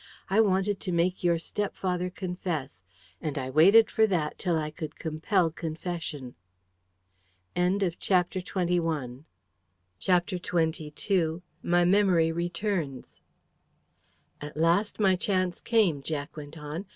I 0.31 0.41
wanted 0.41 0.79
to 0.79 0.91
make 0.91 1.23
your 1.23 1.37
step 1.37 1.75
father 1.75 2.09
confess: 2.09 2.81
and 3.21 3.37
I 3.37 3.51
waited 3.51 3.91
for 3.91 4.07
that 4.07 4.39
till 4.39 4.57
I 4.57 4.71
could 4.71 4.95
compel 4.97 5.51
confession." 5.51 6.33
CHAPTER 7.55 8.39
XXII. 8.41 8.79
MY 11.61 11.85
MEMORY 11.85 12.31
RETURNS 12.31 13.21
"At 14.41 14.57
last 14.57 14.99
my 14.99 15.15
chance 15.15 15.61
came," 15.61 16.01
Jack 16.01 16.35
went 16.35 16.57
on. 16.57 16.87